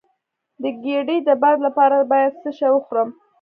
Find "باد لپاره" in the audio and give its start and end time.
1.41-1.97